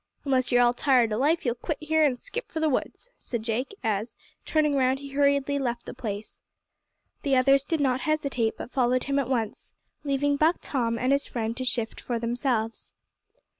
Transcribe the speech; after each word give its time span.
"Unless 0.25 0.51
you're 0.51 0.63
all 0.63 0.73
tired 0.73 1.13
o' 1.13 1.17
life 1.19 1.45
you'll 1.45 1.53
quit 1.53 1.77
here 1.79 2.03
an' 2.03 2.15
skip 2.15 2.49
for 2.51 2.59
the 2.59 2.69
woods," 2.69 3.11
said 3.19 3.43
Jake, 3.43 3.75
as, 3.83 4.17
turning 4.45 4.75
round, 4.75 4.97
he 4.97 5.09
hurriedly 5.09 5.59
left 5.59 5.85
the 5.85 5.93
place. 5.93 6.41
The 7.21 7.35
others 7.35 7.63
did 7.65 7.79
not 7.79 8.01
hesitate, 8.01 8.57
but 8.57 8.71
followed 8.71 9.03
him 9.03 9.19
at 9.19 9.29
once, 9.29 9.75
leaving 10.03 10.37
Buck 10.37 10.57
Tom, 10.59 10.97
and 10.97 11.11
his 11.11 11.27
friend 11.27 11.55
to 11.55 11.63
shift 11.63 12.01
for 12.01 12.17
themselves. 12.17 12.95